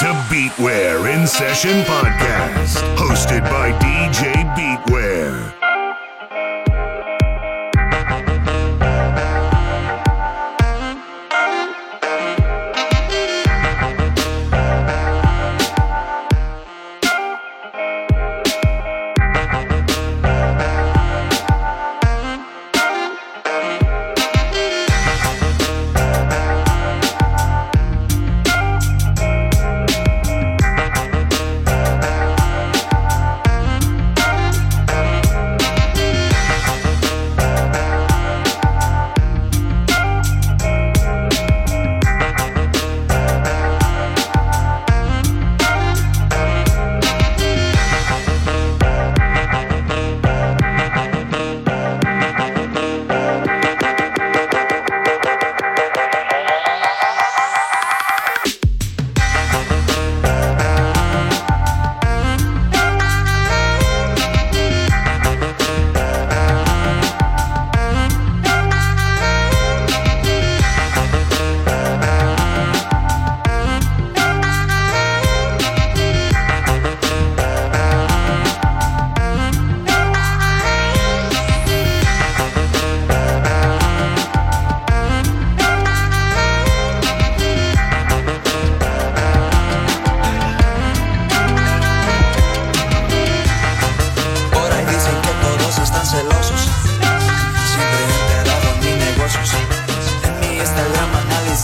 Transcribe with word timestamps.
To 0.00 0.06
Beatware 0.28 1.14
in 1.14 1.24
Session 1.24 1.82
Podcast, 1.82 2.82
hosted 2.96 3.42
by 3.42 3.70
DJ 3.78 4.34
Beatware. 4.56 5.53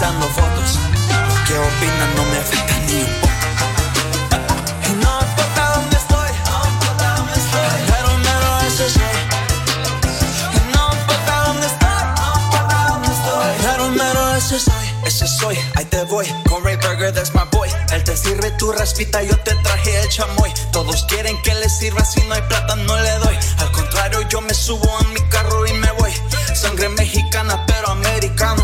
Analizando 0.00 0.28
fotos. 0.28 0.78
Lo 1.28 1.44
que 1.44 1.58
opinan 1.58 2.14
no 2.16 2.24
me 2.26 2.38
afecta 2.38 2.78
ni 2.86 3.02
un 3.02 3.20
poco. 3.20 3.34
Y 4.88 4.92
no 5.02 5.20
importa 5.20 5.74
dónde 5.74 5.96
estoy. 5.96 6.30
Pero 7.86 8.18
mero 8.18 8.60
ese 8.66 8.90
soy. 8.90 9.02
Y 10.54 10.58
no 10.74 10.92
importa 10.92 11.32
dónde 11.46 11.66
estoy. 11.66 11.90
Pero 13.62 13.88
mero 13.90 14.34
ese 14.36 14.60
soy. 14.60 14.74
Ese 15.04 15.26
soy, 15.26 15.58
ahí 15.76 15.84
te 15.84 16.04
voy. 16.04 16.26
Con 16.48 16.64
Ray 16.64 16.76
Burger, 16.76 17.12
that's 17.12 17.34
my 17.34 17.42
boy. 17.52 17.68
Él 17.92 18.04
te 18.04 18.16
sirve 18.16 18.50
tu 18.52 18.72
raspita, 18.72 19.22
yo 19.22 19.36
te 19.38 19.54
traje 19.56 20.00
el 20.00 20.08
chamoy. 20.08 20.52
Todos 20.72 21.04
quieren 21.04 21.40
que 21.42 21.54
le 21.54 21.68
sirva, 21.68 22.04
si 22.04 22.22
no 22.22 22.34
hay 22.34 22.42
plata 22.42 22.76
no 22.76 22.96
le 22.96 23.12
doy. 23.18 23.36
Al 23.58 23.72
contrario, 23.72 24.22
yo 24.28 24.40
me 24.40 24.54
subo 24.54 24.96
a 24.98 25.02
mi 25.08 25.20
carro 25.28 25.66
y 25.66 25.72
me 25.74 25.90
voy. 25.92 26.12
Sangre 26.54 26.88
mexicana, 26.90 27.64
pero 27.66 27.90
americano. 27.90 28.62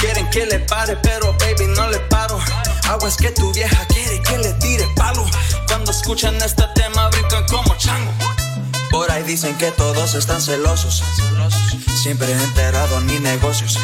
Quieren 0.00 0.30
que 0.30 0.46
le 0.46 0.60
pare, 0.60 0.96
pero 0.96 1.36
baby 1.38 1.66
no 1.76 1.86
le 1.90 1.98
paro. 2.08 2.38
Aguas 2.88 3.18
que 3.18 3.30
tu 3.32 3.52
vieja 3.52 3.84
quiere 3.86 4.22
que 4.22 4.38
le 4.38 4.54
tire 4.54 4.88
palo. 4.96 5.26
Cuando 5.68 5.90
escuchan 5.90 6.36
este 6.36 6.64
tema, 6.74 7.08
brincan 7.10 7.46
como 7.46 7.76
chango. 7.76 8.10
Por 8.90 9.10
ahí 9.10 9.22
dicen 9.24 9.54
que 9.58 9.70
todos 9.72 10.14
están 10.14 10.40
celosos. 10.40 11.02
Siempre 12.02 12.32
enterado 12.32 12.96
en 12.98 13.06
mis 13.06 13.20
negocios. 13.20 13.78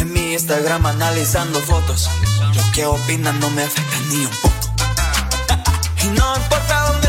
En 0.00 0.12
mi 0.12 0.32
Instagram 0.32 0.86
analizando 0.86 1.60
fotos. 1.60 2.10
Lo 2.52 2.72
que 2.72 2.86
opinan 2.86 3.38
no 3.38 3.48
me 3.50 3.62
afecta 3.62 3.96
ni 4.08 4.26
un 4.26 4.32
poco. 4.42 4.54
Y 6.02 6.06
no 6.08 6.36
importa 6.36 6.80
dónde 6.88 7.03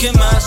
busquen 0.00 0.18
más. 0.18 0.39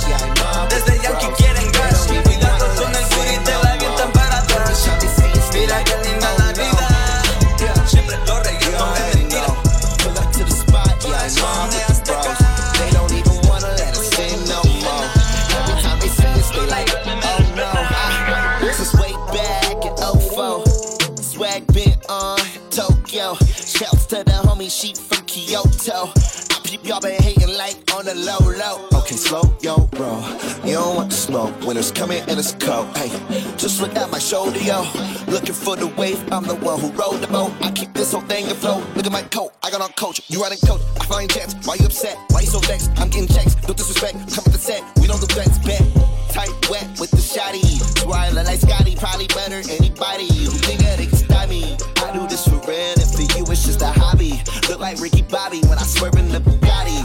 It's 31.83 31.91
coming 31.91 32.23
and 32.29 32.39
it's 32.39 32.53
cold. 32.63 32.87
Hey, 32.95 33.11
just 33.57 33.81
look 33.81 33.93
at 33.95 34.09
my 34.09 34.19
shoulder, 34.19 34.57
yo. 34.59 34.87
Looking 35.27 35.53
for 35.53 35.75
the 35.75 35.87
wave, 35.97 36.19
I'm 36.31 36.45
the 36.45 36.55
one 36.55 36.79
who 36.79 36.87
rode 36.93 37.19
the 37.19 37.27
boat. 37.27 37.51
I 37.59 37.71
keep 37.71 37.93
this 37.93 38.13
whole 38.13 38.21
thing 38.21 38.49
afloat. 38.49 38.83
Look 38.95 39.05
at 39.05 39.11
my 39.11 39.23
coat, 39.23 39.51
I 39.61 39.69
got 39.69 39.81
on 39.81 39.91
coach. 39.93 40.21
You 40.29 40.41
riding 40.41 40.59
coach, 40.59 40.79
I 40.99 41.03
flying 41.05 41.27
jets. 41.27 41.55
Why 41.67 41.75
you 41.75 41.85
upset? 41.85 42.17
Why 42.31 42.41
you 42.41 42.47
so 42.47 42.59
vexed? 42.59 42.89
I'm 42.95 43.09
getting 43.09 43.27
checks, 43.27 43.55
no 43.67 43.73
disrespect. 43.73 44.15
Come 44.33 44.43
with 44.47 44.53
the 44.55 44.63
set, 44.63 44.81
we 45.01 45.07
know 45.07 45.17
the 45.17 45.27
bets 45.35 45.59
bet. 45.59 45.83
Tight 46.31 46.53
wet 46.71 46.87
with 46.99 47.11
the 47.11 47.19
shotty. 47.19 47.67
Swear 47.99 48.31
look 48.31 48.45
like 48.45 48.61
Scotty, 48.61 48.95
probably 48.95 49.27
better 49.27 49.59
anybody. 49.69 50.23
You 50.39 50.51
think 50.63 50.79
that 50.87 50.99
can 50.99 51.11
stop 51.11 51.49
me? 51.49 51.75
I 51.97 52.13
do 52.13 52.25
this 52.27 52.47
for 52.47 52.63
real, 52.63 52.95
and 52.95 53.11
for 53.11 53.27
you 53.35 53.43
it's 53.51 53.65
just 53.65 53.81
a 53.81 53.91
hobby. 53.91 54.41
Look 54.69 54.79
like 54.79 55.01
Ricky 55.01 55.23
Bobby 55.23 55.59
when 55.67 55.77
I 55.77 55.83
swerve 55.83 56.15
in 56.15 56.29
the 56.29 56.39
Bugatti. 56.39 57.03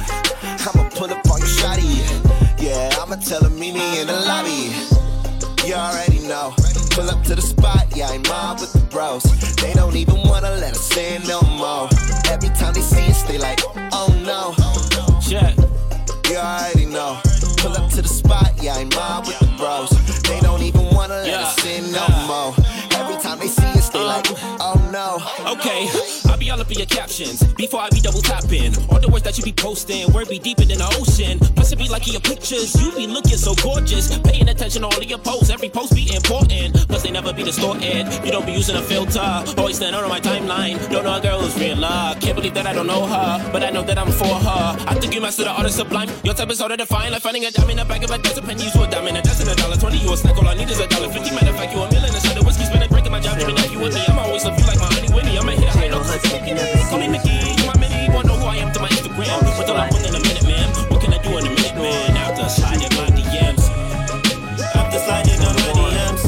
I'ma 0.70 0.88
pull 0.90 1.10
up 1.10 1.26
on 1.30 1.40
your 1.40 1.50
shotty. 1.58 2.38
Yeah, 2.60 2.90
I'ma 3.00 3.16
tell 3.16 3.42
her 3.42 3.50
meet 3.50 3.74
me 3.74 4.00
already 5.78 6.18
know. 6.26 6.52
Pull 6.90 7.08
up 7.10 7.22
to 7.24 7.34
the 7.34 7.42
spot, 7.42 7.86
yeah, 7.94 8.08
I'm 8.08 8.22
mob 8.22 8.60
with 8.60 8.72
the 8.72 8.80
bros. 8.90 9.22
They 9.56 9.72
don't 9.74 9.96
even 9.96 10.16
wanna 10.28 10.50
let 10.56 10.72
us 10.74 10.96
in 10.96 11.22
no 11.26 11.40
more. 11.42 11.88
Every 12.30 12.50
time 12.50 12.74
they 12.74 12.80
see 12.80 13.06
us, 13.08 13.22
they 13.22 13.38
like, 13.38 13.60
oh 13.92 14.08
no. 14.26 14.54
Check. 15.20 15.54
You 16.28 16.36
already 16.36 16.86
know. 16.86 17.20
Pull 17.58 17.72
up 17.72 17.90
to 17.92 18.02
the 18.02 18.08
spot, 18.08 18.52
yeah, 18.60 18.74
I'm 18.74 18.88
mob 18.90 19.26
with 19.26 19.38
the 19.38 19.46
bros. 19.56 19.90
They 20.22 20.40
don't 20.40 20.62
even 20.62 20.86
wanna 20.94 21.22
let 21.22 21.26
Yeah. 21.28 21.46
us 21.46 21.64
in 21.64 21.92
no 21.92 22.06
more. 22.26 22.54
Be 26.48 26.52
all 26.52 26.60
up 26.60 26.70
in 26.70 26.78
your 26.78 26.86
captions 26.86 27.44
before 27.54 27.80
I 27.80 27.90
be 27.90 28.00
double 28.00 28.22
tapping. 28.22 28.72
All 28.88 29.00
the 29.00 29.08
words 29.12 29.24
that 29.24 29.36
you 29.36 29.44
be 29.44 29.52
posting, 29.52 30.10
word 30.12 30.28
be 30.28 30.38
deeper 30.38 30.64
than 30.64 30.78
the 30.78 30.88
ocean. 30.96 31.38
Plus, 31.54 31.72
it 31.72 31.76
be 31.76 31.88
liking 31.88 32.14
your 32.14 32.24
pictures. 32.24 32.72
You 32.80 32.90
be 32.92 33.06
looking 33.06 33.36
so 33.36 33.54
gorgeous. 33.54 34.16
Paying 34.24 34.48
attention 34.48 34.80
to 34.82 34.88
all 34.88 34.96
of 34.96 35.04
your 35.04 35.18
posts. 35.18 35.50
Every 35.50 35.68
post 35.68 35.94
be 35.94 36.08
important. 36.14 36.88
Plus, 36.88 37.02
they 37.02 37.10
never 37.10 37.34
be 37.34 37.42
distorted. 37.44 38.08
You 38.24 38.32
don't 38.32 38.46
be 38.46 38.52
using 38.52 38.76
a 38.76 38.82
filter. 38.82 39.28
Always 39.58 39.76
stand 39.76 39.94
out 39.94 40.04
on 40.04 40.08
my 40.08 40.20
timeline. 40.20 40.80
Don't 40.88 41.04
know 41.04 41.16
a 41.16 41.20
girl 41.20 41.40
who's 41.40 41.52
real 41.60 41.76
love. 41.76 42.18
Can't 42.20 42.34
believe 42.34 42.54
that 42.54 42.66
I 42.66 42.72
don't 42.72 42.86
know 42.86 43.04
her. 43.04 43.52
But 43.52 43.62
I 43.62 43.68
know 43.68 43.82
that 43.82 43.98
I'm 43.98 44.12
for 44.12 44.32
her. 44.48 44.64
I 44.88 44.94
think 44.94 45.14
you 45.14 45.20
master 45.20 45.44
the 45.44 45.50
art 45.50 45.66
of 45.66 45.72
sublime. 45.72 46.08
Your 46.24 46.32
type 46.32 46.50
is 46.50 46.60
hard 46.60 46.70
to 46.70 46.78
define. 46.78 47.12
Like 47.12 47.20
finding 47.20 47.44
a 47.44 47.50
diamond 47.50 47.78
in 47.78 47.84
the 47.84 47.92
back 47.92 48.02
of 48.04 48.10
a 48.10 48.16
dozen 48.16 48.44
pennies. 48.44 48.74
You 48.74 48.84
a 48.84 48.88
diamond, 48.88 49.18
a 49.18 49.22
dozen, 49.22 49.48
a 49.48 49.54
dollar. 49.54 49.76
20, 49.76 49.98
you 49.98 50.12
a 50.12 50.16
snack. 50.16 50.38
All 50.38 50.48
I 50.48 50.54
need 50.54 50.70
is 50.70 50.80
a 50.80 50.86
dollar. 50.88 51.12
50, 51.12 51.30
matter 51.34 51.50
of 51.50 51.56
fact, 51.56 51.74
you 51.74 51.80
a 51.82 51.92
million. 51.92 52.14
Inside 52.14 52.40
the 52.40 52.44
whiskey, 52.44 52.64
breaking 53.08 53.12
my 53.12 53.20
job. 53.20 53.38
Dreaming 53.38 53.56
that 53.56 53.72
you 53.72 53.78
with 53.78 53.94
me. 53.94 54.02
I'm 54.08 54.18
always 54.18 54.44
love 54.44 54.58
you 54.58 54.66
like 54.66 54.78
my 54.78 54.86
honey 54.92 55.08
Winnie. 55.12 55.38
I'm 55.38 55.48
a 55.48 55.52
hit 55.52 55.68
high 55.68 55.88
notes. 55.88 56.10
Call 56.88 56.98
me 56.98 57.08
Mickey. 57.08 57.32
You 57.56 57.66
my 57.66 57.76
mini. 57.78 58.08
Wanna 58.12 58.28
know 58.28 58.36
who 58.36 58.46
I 58.46 58.56
am 58.56 58.72
to 58.72 58.80
my 58.80 58.88
Instagram. 58.88 59.40
But 59.56 59.68
all 59.70 59.76
I'm 59.76 59.92
within 59.92 60.14
a 60.14 60.20
minute, 60.20 60.44
man. 60.44 60.68
What 60.90 61.00
can 61.00 61.12
I 61.12 61.18
do 61.22 61.36
in 61.38 61.46
a 61.46 61.50
minute, 61.50 61.74
man? 61.74 62.16
After 62.16 62.48
sliding 62.48 62.92
on 62.98 63.08
my 63.08 63.10
DMs. 63.16 63.64
After 64.74 64.98
sliding 64.98 65.40
on 65.40 65.54
my 65.56 65.70
DMs. 65.76 66.22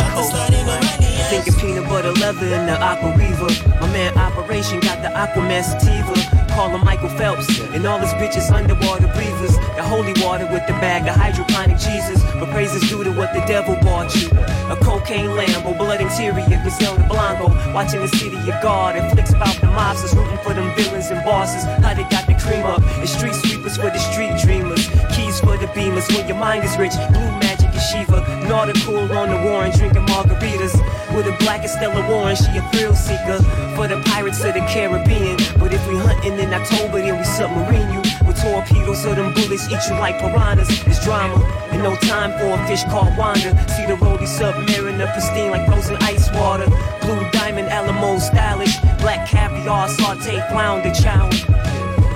After 0.00 0.22
sliding 0.22 0.66
on 0.68 0.80
my 0.80 0.94
DMs. 1.02 1.30
Thinking 1.30 1.54
peanut 1.60 1.88
butter 1.88 2.12
leather 2.12 2.46
in 2.46 2.66
the 2.66 2.76
aqua 2.80 3.16
reaver. 3.16 3.50
My 3.80 3.90
man 3.92 4.16
Operation 4.18 4.80
got 4.80 5.02
the 5.02 5.08
Aquaman 5.08 5.64
sativa. 5.64 6.35
Call 6.56 6.70
him 6.70 6.82
Michael 6.86 7.10
Phelps. 7.10 7.60
And 7.60 7.86
all 7.86 7.98
his 7.98 8.14
bitches 8.14 8.50
underwater 8.50 9.08
breathers. 9.08 9.54
The 9.76 9.82
holy 9.82 10.14
water 10.24 10.48
with 10.50 10.66
the 10.66 10.72
bag 10.80 11.06
of 11.06 11.14
hydroponic 11.14 11.76
Jesus. 11.76 12.22
But 12.32 12.48
praises 12.48 12.88
due 12.88 13.04
to 13.04 13.12
what 13.12 13.34
the 13.34 13.40
devil 13.40 13.76
bought 13.82 14.16
you. 14.16 14.28
A 14.72 14.76
cocaine 14.80 15.36
Lambo, 15.36 15.76
blood 15.76 16.00
interior, 16.00 16.58
Griselda 16.62 17.06
Blanco. 17.08 17.52
Watching 17.74 18.00
the 18.00 18.08
city 18.08 18.38
of 18.38 18.56
God 18.62 18.96
and 18.96 19.12
flicks 19.12 19.34
about 19.34 19.54
the 19.56 19.66
mobsters. 19.66 20.16
Rooting 20.16 20.38
for 20.38 20.54
them 20.54 20.74
villains 20.76 21.10
and 21.10 21.22
bosses. 21.26 21.62
How 21.84 21.92
they 21.92 22.04
got 22.04 22.26
the 22.26 22.32
cream 22.40 22.64
up. 22.64 22.80
And 22.80 23.06
street 23.06 23.34
sweepers 23.34 23.76
for 23.76 23.90
the 23.90 23.98
street 23.98 24.32
dreamers. 24.40 24.88
Keys 25.14 25.38
for 25.40 25.58
the 25.58 25.66
beamers. 25.76 26.08
When 26.16 26.26
your 26.26 26.38
mind 26.38 26.64
is 26.64 26.74
rich, 26.78 26.96
blue 27.12 27.30
magic 27.44 27.68
is 27.74 27.84
Shiva. 27.90 28.35
Nautical 28.48 29.10
on 29.12 29.28
the 29.30 29.36
Warren, 29.42 29.72
drinking 29.72 30.06
margaritas. 30.06 30.74
With 31.14 31.26
a 31.26 31.36
black 31.40 31.66
Stella 31.68 32.06
Warren, 32.08 32.36
she 32.36 32.56
a 32.56 32.62
thrill 32.70 32.94
seeker. 32.94 33.42
For 33.74 33.88
the 33.88 34.00
pirates 34.06 34.44
of 34.44 34.54
the 34.54 34.60
Caribbean. 34.60 35.36
But 35.58 35.74
if 35.74 35.82
we 35.88 35.96
hunting 35.96 36.38
in 36.38 36.52
October, 36.54 37.00
then 37.00 37.18
we 37.18 37.24
submarine 37.24 37.90
you. 37.92 38.02
With 38.26 38.40
torpedoes 38.40 39.02
so 39.02 39.14
them 39.14 39.34
bullets 39.34 39.66
eat 39.66 39.82
you 39.88 39.98
like 39.98 40.18
piranhas. 40.20 40.68
It's 40.86 41.04
drama, 41.04 41.42
and 41.70 41.82
no 41.82 41.96
time 41.96 42.32
for 42.38 42.54
a 42.54 42.66
fish 42.66 42.84
called 42.84 43.16
Wanda. 43.16 43.50
See 43.74 43.86
the 43.86 43.96
roadie 43.96 44.28
submariner, 44.28 45.12
pristine 45.12 45.50
like 45.50 45.66
frozen 45.66 45.96
ice 46.02 46.30
water. 46.32 46.66
Blue 47.02 47.28
diamond, 47.32 47.68
Alamo 47.68 48.18
stylish. 48.18 48.78
Black 49.00 49.28
caviar, 49.28 49.88
saute, 49.88 50.40
flounder, 50.50 50.92
chow. 50.94 51.28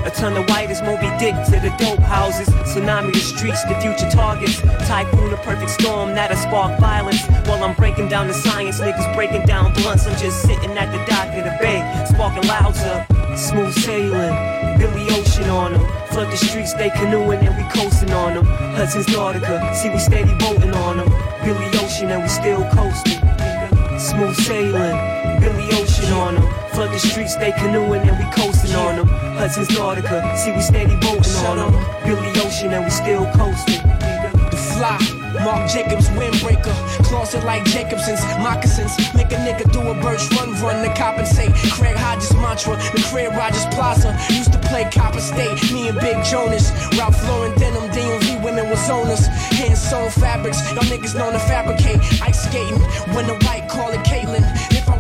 A 0.04 0.10
ton 0.10 0.36
of 0.36 0.48
white 0.48 0.70
is 0.70 0.80
Moby 0.80 1.10
Dick 1.18 1.34
to 1.46 1.60
the 1.60 1.74
dope 1.78 1.98
houses. 2.00 2.48
Tsunami 2.48 3.12
the 3.12 3.18
streets, 3.18 3.62
the 3.64 3.74
future 3.80 4.08
targets. 4.10 4.60
Typhoon, 4.88 5.32
a 5.32 5.36
perfect 5.38 5.70
storm, 5.70 6.14
that'll 6.14 6.36
spark 6.38 6.80
violence. 6.80 7.20
While 7.46 7.62
I'm 7.62 7.74
breaking 7.74 8.08
down 8.08 8.26
the 8.26 8.32
science, 8.32 8.80
niggas 8.80 9.14
breaking 9.14 9.44
down 9.44 9.74
blunts. 9.74 10.06
I'm 10.06 10.16
just 10.18 10.40
sitting 10.40 10.76
at 10.78 10.90
the 10.90 11.04
dock 11.04 11.28
of 11.36 11.44
the 11.44 11.56
bay, 11.60 11.84
sparking 12.08 12.48
louds 12.48 12.80
up. 12.80 13.06
Smooth 13.36 13.74
sailing, 13.74 14.32
Billy 14.78 15.04
Ocean 15.10 15.50
on 15.50 15.72
them. 15.74 15.86
Flood 16.08 16.32
the 16.32 16.36
streets, 16.36 16.72
they 16.72 16.90
canoeing 16.90 17.40
and 17.46 17.56
we 17.56 17.62
coasting 17.70 18.12
on 18.12 18.34
them. 18.34 18.46
Hudson's 18.74 19.06
Nautica, 19.06 19.74
see 19.74 19.90
we 19.90 19.98
steady 19.98 20.34
boating 20.38 20.72
on 20.72 20.96
them. 20.96 21.08
Billy 21.44 21.66
Ocean 21.78 22.10
and 22.10 22.22
we 22.22 22.28
still 22.28 22.64
coasting. 22.70 23.20
Smooth 23.98 24.34
sailing, 24.36 24.96
On 26.10 26.34
them. 26.34 26.42
Flood 26.74 26.90
the 26.90 26.98
streets, 26.98 27.36
they 27.36 27.52
canoeing 27.52 28.02
and 28.02 28.18
we 28.18 28.24
coasting 28.32 28.74
on 28.74 28.96
them. 28.96 29.06
Hudson's 29.38 29.68
Nautica, 29.68 30.36
see 30.36 30.50
we 30.50 30.60
steady 30.60 30.96
boating 30.96 31.36
on 31.46 31.56
them. 31.58 31.72
Billy 32.02 32.30
Ocean 32.42 32.72
and 32.72 32.84
we 32.84 32.90
still 32.90 33.26
coasting. 33.38 33.78
The 34.50 34.58
fly, 34.74 34.98
Mark 35.44 35.70
Jacobs, 35.70 36.08
windbreaker. 36.18 36.74
Closet 37.04 37.44
like 37.44 37.64
Jacobson's 37.64 38.20
moccasins. 38.42 38.98
Make 39.14 39.30
a 39.30 39.36
nigga 39.36 39.70
do 39.72 39.80
a 39.80 39.94
burst 40.02 40.34
run 40.34 40.50
run 40.60 40.82
to 40.82 40.92
compensate. 41.00 41.54
Craig 41.78 41.96
Hodges 41.96 42.34
mantra, 42.34 42.74
the 42.90 43.06
Craig 43.10 43.30
Rogers 43.30 43.66
Plaza. 43.66 44.10
Used 44.30 44.52
to 44.52 44.58
play 44.58 44.90
Copper 44.92 45.20
State, 45.20 45.72
me 45.72 45.88
and 45.88 46.00
Big 46.00 46.22
Jonas. 46.24 46.72
Ralph 46.98 47.22
Lauren 47.28 47.56
denim, 47.56 47.88
DMV 47.90 48.42
women 48.42 48.68
was 48.68 48.90
owners. 48.90 49.26
Hand 49.54 49.78
sewn 49.78 50.10
fabrics, 50.10 50.58
y'all 50.72 50.82
niggas 50.90 51.14
known 51.14 51.34
to 51.34 51.38
fabricate. 51.38 52.00
Ice 52.22 52.44
skating, 52.46 52.80
when 53.14 53.28
the 53.28 53.34
white 53.46 53.68
call 53.68 53.90
it 53.90 54.00
Caitlyn. 54.00 54.42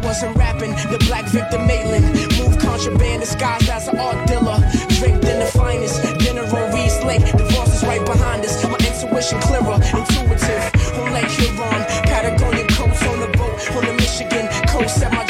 Wasn't 0.02 0.36
rapping, 0.36 0.72
the 0.90 0.98
black 1.06 1.24
Victor 1.26 1.58
Maitland. 1.58 2.04
Move 2.38 2.58
contraband 2.58 3.20
disguised 3.20 3.68
as 3.68 3.86
an 3.86 3.98
art 3.98 4.26
dealer. 4.26 4.58
Draped 4.98 5.24
in 5.24 5.38
the 5.38 5.50
finest, 5.54 6.02
dinner 6.18 6.42
on 6.42 6.74
Reese 6.74 7.02
Lake. 7.04 7.24
Divorce 7.36 7.74
is 7.76 7.84
right 7.84 8.04
behind 8.04 8.44
us. 8.44 8.62
My 8.64 8.78
intuition 8.78 9.40
clearer, 9.40 9.76
intuitive. 9.76 10.98
On 10.98 11.12
Lake 11.12 11.30
Huron, 11.30 11.82
Patagonia 12.10 12.66
coast 12.68 13.04
on 13.04 13.20
the 13.20 13.28
boat. 13.38 13.76
On 13.76 13.84
the 13.84 13.92
Michigan 13.92 14.48
coast, 14.66 14.96
set 14.98 15.12
my 15.12 15.29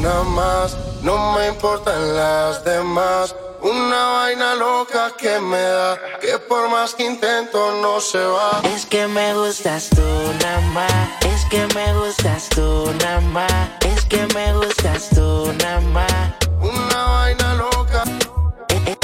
nada 0.00 0.24
más, 0.24 0.76
no 1.02 1.32
me 1.32 1.48
importan 1.48 2.16
las 2.16 2.64
demás. 2.64 3.34
Una 3.62 4.06
vaina 4.06 4.54
loca 4.54 5.12
que 5.18 5.38
me 5.38 5.60
da, 5.60 5.98
que 6.20 6.38
por 6.38 6.70
más 6.70 6.94
que 6.94 7.04
intento 7.04 7.72
no 7.82 8.00
se 8.00 8.18
va. 8.18 8.62
Es 8.74 8.86
que 8.86 9.06
me 9.06 9.34
gustas 9.34 9.90
tú 9.90 10.02
nada 10.42 10.60
más, 10.72 10.92
es 11.26 11.44
que 11.50 11.66
me 11.74 11.92
gustas 11.94 12.48
tú 12.48 12.90
nada 13.00 13.20
más, 13.20 13.52
es 13.80 14.04
que 14.06 14.26
me 14.34 14.54
gustas 14.54 15.10
tú 15.10 15.52
nada 15.62 15.80
más. 15.80 16.32
Una 16.62 17.04
vaina 17.04 17.54
loca, 17.54 18.04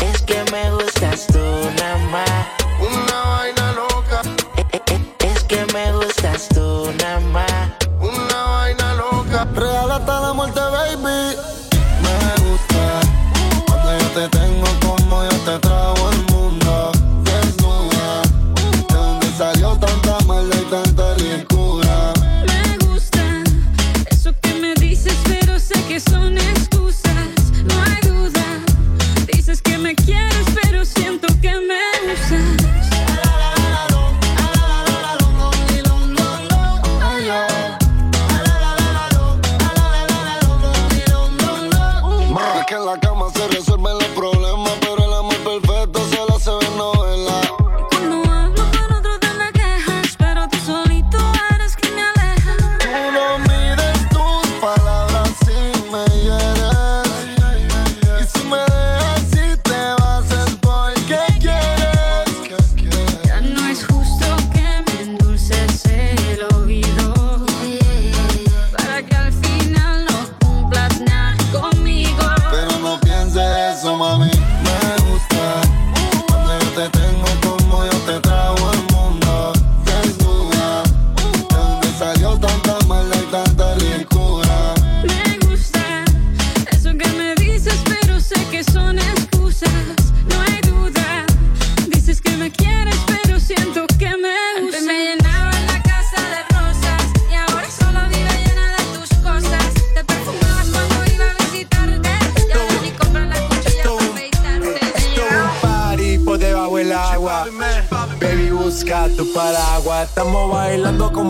Es 0.02 0.22
que 0.22 0.42
me 0.50 0.70
gustas 0.70 1.26
tú 1.26 1.38
nada 1.76 1.95
más, 1.95 1.95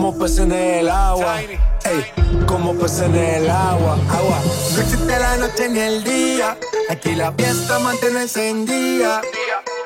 como 0.07 0.19
peces 0.19 0.39
en 0.39 0.51
el 0.53 0.89
agua. 0.89 1.41
Ey, 1.41 2.45
como 2.45 2.73
peces 2.75 3.01
en 3.01 3.15
el 3.15 3.49
agua. 3.49 3.97
Agua. 4.09 4.39
No 4.73 4.81
existe 4.81 5.19
la 5.19 5.35
noche 5.35 5.67
ni 5.67 5.79
el 5.79 6.01
día. 6.01 6.57
Aquí 6.89 7.13
la 7.13 7.33
fiesta 7.33 7.77
mantiene 7.79 8.21
encendida. 8.21 9.21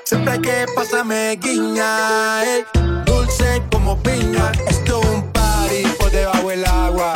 Siempre 0.03 0.39
que 0.39 0.67
pasa 0.75 1.03
me 1.03 1.35
guiña. 1.37 2.43
ey, 2.43 2.63
dulce 3.03 3.63
como 3.71 3.97
piña. 4.03 4.51
Esto 4.67 5.01
es 5.01 5.07
un 5.07 5.23
party 5.31 5.87
por 5.99 6.11
debajo 6.11 6.49
del 6.49 6.65
agua. 6.67 7.13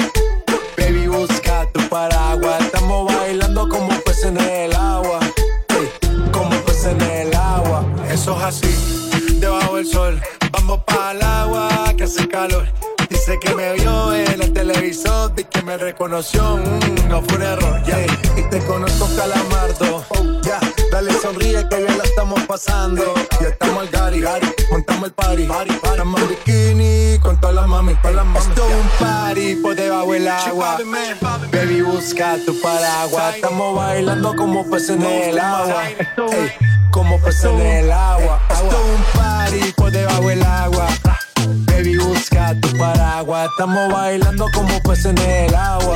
Baby, 0.75 1.05
busca 1.05 1.69
tu 1.73 1.87
paraguas. 1.87 2.59
Estamos 2.59 3.13
bailando 3.13 3.69
como 3.69 3.89
peces 4.01 4.25
en 4.25 4.37
el 4.37 4.73
agua. 4.73 5.19
Ey, 5.77 5.91
como 6.31 6.59
peces 6.61 6.87
en 6.87 7.01
el 7.01 7.35
agua. 7.35 7.85
Eso 8.09 8.35
es 8.35 8.43
así, 8.43 9.39
debajo 9.39 9.75
del 9.75 9.85
sol. 9.85 10.19
Vamos 10.51 10.79
para 10.87 11.11
el 11.11 11.21
agua 11.21 11.93
que 11.95 12.05
hace 12.05 12.27
calor. 12.27 12.65
Dice 13.25 13.39
que 13.39 13.55
me 13.55 13.73
vio 13.73 14.13
en 14.13 14.39
el 14.39 14.53
televisor 14.53 15.33
y 15.35 15.43
que 15.45 15.63
me 15.63 15.77
reconoció. 15.77 16.57
mm, 16.57 17.09
no 17.09 17.23
fue 17.23 17.37
un 17.37 17.41
error, 17.41 17.83
ya. 17.83 18.05
Y 18.37 18.43
te 18.51 18.59
conozco, 18.59 19.09
calamardo. 19.17 20.05
Oh, 20.09 20.41
ya. 20.43 20.59
Dale, 20.91 21.11
sonríe 21.11 21.67
que 21.67 21.77
bien 21.77 21.97
la 21.97 22.03
estamos 22.03 22.39
pasando. 22.43 23.01
Ya 23.41 23.47
estamos 23.47 23.79
al 23.79 23.89
gari, 23.89 24.21
gari. 24.21 24.47
Montamos 24.69 25.05
el 25.05 25.13
party. 25.13 25.43
party, 25.45 25.73
party. 25.73 25.89
Estamos 25.91 26.21
en 26.21 26.29
bikini 26.29 27.19
con 27.19 27.39
todas 27.39 27.55
las 27.55 27.67
mami, 27.67 27.95
todas 27.95 28.15
las 28.15 28.25
mami. 28.27 28.45
Esto 28.45 28.67
es 28.69 28.75
un 28.75 29.07
party 29.07 29.55
por 29.55 29.75
debajo 29.75 30.13
del 30.13 30.27
agua. 30.27 30.77
Baby, 31.51 31.81
busca 31.81 32.37
tu 32.45 32.61
paraguas. 32.61 33.37
Estamos 33.37 33.75
bailando 33.75 34.35
como 34.35 34.69
peces 34.69 34.97
en 34.97 35.03
el 35.03 35.39
agua. 35.39 35.83
Ey, 35.87 36.51
como 36.91 37.19
peces 37.21 37.45
en 37.45 37.59
el 37.59 37.91
agua. 37.91 38.39
Esto 38.51 38.67
es 38.67 38.99
un 38.99 39.19
party 39.19 39.73
por 39.75 39.89
debajo 39.89 40.27
del 40.27 40.43
agua. 40.43 40.87
Busca 41.93 42.55
tu 42.59 42.75
paraguas. 42.77 43.47
Estamos 43.51 43.93
bailando 43.93 44.47
como 44.55 44.81
peces 44.81 45.05
en 45.05 45.17
el 45.19 45.53
agua. 45.53 45.95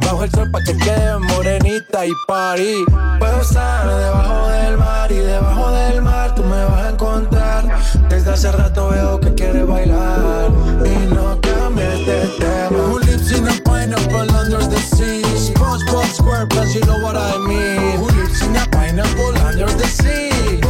Bajo 0.00 0.24
el 0.24 0.30
sol 0.30 0.50
pa' 0.50 0.62
que 0.64 0.76
quede 0.76 1.18
morenita 1.18 2.06
y 2.06 2.12
party. 2.26 2.84
Puedo 3.18 3.40
estar 3.40 3.86
debajo 3.86 4.48
del 4.48 4.76
mar 4.78 5.12
y 5.12 5.16
debajo 5.16 5.70
del 5.72 6.02
mar 6.02 6.34
tú 6.34 6.42
me 6.44 6.64
vas 6.64 6.84
a 6.84 6.90
encontrar. 6.90 7.64
Desde 8.08 8.30
hace 8.30 8.52
rato 8.52 8.88
veo 8.88 9.20
que 9.20 9.34
quieres 9.34 9.66
bailar 9.66 10.50
y 10.84 11.14
no 11.14 11.40
cambies 11.40 12.06
de 12.06 12.26
tema. 12.38 12.78
Who 12.78 12.98
lives 13.00 13.32
in 13.32 13.48
a 13.48 13.52
pineapple 13.64 14.30
under 14.34 14.66
the 14.68 14.78
sea? 14.78 15.22
SpongeBob 15.36 16.04
SquarePants, 16.12 16.74
you 16.74 16.80
know 16.82 16.98
what 17.02 17.16
I 17.16 17.38
mean. 17.46 17.98
Who 17.98 18.08
lives 18.08 18.42
in 18.42 18.56
a 18.56 18.66
pineapple 18.70 19.36
under 19.46 19.66
the 19.66 19.86
sea? 19.86 20.60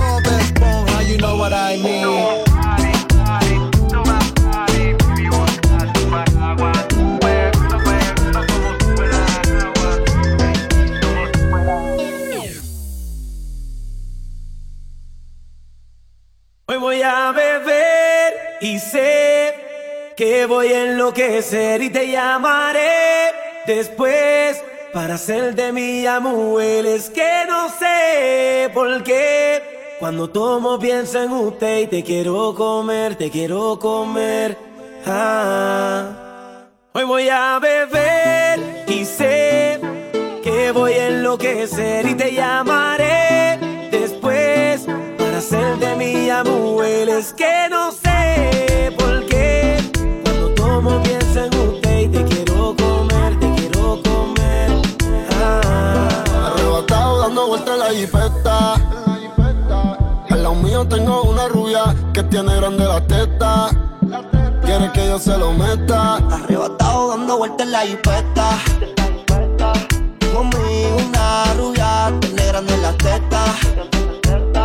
Voy 20.46 20.68
a 20.68 20.84
enloquecer 20.84 21.82
y 21.82 21.90
te 21.90 22.10
llamaré 22.10 23.32
después 23.66 24.62
para 24.92 25.14
hacer 25.14 25.54
de 25.54 25.72
mi 25.72 26.06
amor. 26.06 26.62
Es 26.62 27.10
que 27.10 27.44
no 27.48 27.68
sé 27.68 28.70
por 28.72 29.02
qué 29.02 29.62
cuando 29.98 30.30
tomo 30.30 30.78
pienso 30.78 31.22
en 31.22 31.32
usted 31.32 31.80
y 31.80 31.86
te 31.86 32.02
quiero 32.02 32.54
comer, 32.54 33.16
te 33.16 33.30
quiero 33.30 33.78
comer. 33.78 34.56
Ah. 35.06 36.66
Hoy 36.92 37.04
voy 37.04 37.28
a 37.28 37.58
beber 37.58 38.84
y 38.88 39.04
sé 39.04 39.80
que 40.42 40.72
voy 40.72 40.92
a 40.92 41.08
enloquecer 41.08 42.06
y 42.06 42.14
te 42.14 42.32
llamaré 42.32 43.58
después 43.90 44.86
para 45.18 45.38
hacer 45.38 45.76
de 45.78 45.96
mi 45.96 46.30
amor. 46.30 46.84
Es 46.84 47.32
que 47.32 47.68
no 47.70 47.92
sé 47.92 48.09
dando 57.30 57.46
vueltas 57.46 57.74
en 57.74 57.78
la 57.78 57.90
jipeta. 57.90 58.74
Al 60.30 60.42
lado 60.42 60.54
mío 60.56 60.84
tengo 60.88 61.22
una 61.22 61.46
rubia 61.46 61.94
que 62.12 62.24
tiene 62.24 62.56
grande 62.56 62.84
la 62.84 63.00
teta. 63.06 63.70
Quiere 64.64 64.90
que 64.92 65.06
yo 65.06 65.16
se 65.18 65.38
lo 65.38 65.52
meta. 65.52 66.16
Arrebatado 66.16 67.10
dando 67.10 67.38
vueltas 67.38 67.66
en 67.66 67.72
la 67.72 67.80
jipeta. 67.82 68.58
Conmigo 70.34 70.96
una 71.06 71.54
rubia, 71.54 72.12
tiene 72.20 72.46
grande 72.46 72.76
la 72.78 72.92
teta. 72.94 73.44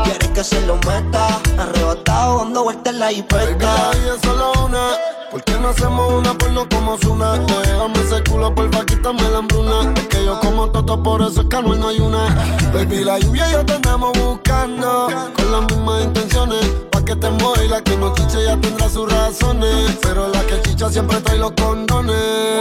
Quiere 0.03 0.33
que 0.33 0.43
se 0.43 0.59
lo 0.65 0.75
meta. 0.77 1.39
Arrebatado 1.59 2.39
dando 2.39 2.63
vueltas 2.63 2.93
en 2.93 2.99
la 2.99 3.05
Baby, 3.05 3.15
jipeta. 3.17 3.73
la 3.75 3.91
vida 3.91 4.15
es 4.15 4.21
solo 4.21 4.53
una. 4.65 4.87
¿Por 5.35 5.43
qué 5.43 5.59
no 5.59 5.67
hacemos 5.67 6.13
una 6.13 6.33
porno 6.37 6.65
como 6.69 6.97
Zuna? 6.97 7.33
Déjame 7.33 7.99
ese 8.05 8.23
culo, 8.23 8.55
porfa, 8.55 8.85
quítame 8.85 9.21
la 9.31 9.39
hambruna. 9.39 9.91
Es 9.97 10.07
que 10.07 10.23
yo 10.23 10.39
como 10.39 10.69
toto, 10.69 11.03
por 11.03 11.21
eso 11.23 11.41
es 11.41 11.47
que 11.47 11.61
no 11.61 11.89
hay 11.89 11.99
una. 11.99 12.33
Baby, 12.73 13.03
la 13.03 13.19
lluvia 13.19 13.49
y 13.49 13.51
yo 13.51 13.65
te 13.65 13.73
andamos 13.73 14.13
buscando. 14.17 15.09
Con 15.35 15.51
las 15.51 15.61
mismas 15.63 16.05
intenciones. 16.05 16.65
Pa' 16.89 17.03
que 17.03 17.17
te 17.17 17.29
mueva 17.31 17.61
y 17.61 17.67
la 17.67 17.81
que 17.81 17.97
no 17.97 18.13
chiche 18.13 18.45
ya 18.45 18.55
tendrá 18.61 18.87
sus 18.87 19.11
razones. 19.11 19.97
Pero 20.03 20.29
la 20.29 20.39
que 20.45 20.61
chicha 20.61 20.89
siempre 20.89 21.19
trae 21.19 21.37
los 21.37 21.51
condones. 21.51 22.15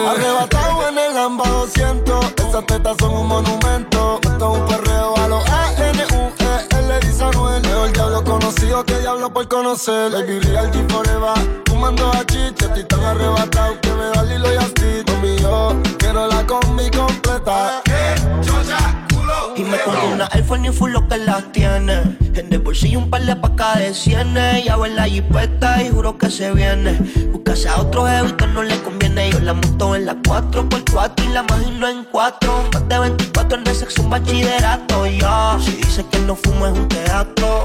Arrebatado 0.08 0.88
en 0.88 0.98
el 0.98 1.14
Lamba 1.14 1.48
200. 1.48 2.24
Esas 2.48 2.66
tetas 2.66 2.96
son 2.98 3.12
un 3.12 3.28
monumento. 3.28 4.18
Esto 4.20 4.52
es 4.52 4.60
un 4.60 4.66
perreo 4.66 4.93
conocido 8.44 8.84
que 8.84 8.98
diablo 8.98 9.32
por 9.32 9.48
conocer. 9.48 10.12
Baby, 10.12 10.38
real 10.40 10.70
G 10.70 10.92
forever. 10.92 11.62
Fumando 11.66 12.10
a 12.10 12.24
chiche, 12.26 12.66
estoy 12.66 12.84
tan 12.84 13.02
arrebatado 13.02 13.80
que 13.80 13.90
me 13.90 14.04
da 14.14 14.22
Lilo 14.22 14.52
y 14.52 14.56
Asti. 14.56 15.12
Mami, 15.12 15.38
yo 15.38 15.82
quiero 15.98 16.26
la 16.26 16.46
combi 16.46 16.90
completa. 16.90 17.82
Chocha, 18.42 19.06
culo, 19.08 19.54
Y 19.56 19.64
me 19.64 19.78
pongo 19.78 20.08
una 20.12 20.28
Air 20.32 20.44
Force 20.44 20.72
full 20.72 20.92
lo 20.92 21.08
que 21.08 21.16
las 21.18 21.52
tiene. 21.52 22.02
En 22.34 22.52
el 22.52 22.58
bolsillo 22.58 22.98
un 22.98 23.08
par 23.08 23.22
de 23.24 23.34
pacas 23.34 23.78
de 23.78 23.94
cienes. 23.94 24.64
Ya 24.64 24.74
en 24.74 24.96
la 24.96 25.04
jipeta 25.04 25.82
y 25.82 25.88
juro 25.88 26.18
que 26.18 26.28
se 26.28 26.52
viene. 26.52 26.98
Buscase 27.32 27.70
a 27.70 27.80
otro 27.80 28.06
jevito 28.06 28.46
no 28.48 28.62
le 28.62 28.78
conviene. 28.82 29.30
Yo 29.30 29.40
la 29.40 29.54
monto 29.54 29.94
en 29.94 30.04
la 30.04 30.16
4x4 30.16 31.24
y 31.24 31.28
la 31.32 31.46
imagino 31.48 31.88
en 31.88 32.04
4. 32.04 32.64
Más 32.74 32.88
de 32.88 32.98
24 32.98 33.58
en 33.58 33.66
el 33.66 33.74
sexo 33.74 34.02
un 34.02 34.10
bachillerato. 34.10 35.06
Ya, 35.06 35.56
si 35.64 35.72
dice 35.72 36.04
que 36.10 36.18
no 36.18 36.36
fumo 36.36 36.66
es 36.66 36.72
un 36.78 36.88
teatro. 36.88 37.64